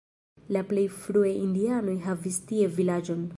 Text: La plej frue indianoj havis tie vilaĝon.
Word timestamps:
La 0.55 0.63
plej 0.71 0.85
frue 1.01 1.33
indianoj 1.43 1.97
havis 2.07 2.41
tie 2.53 2.73
vilaĝon. 2.81 3.23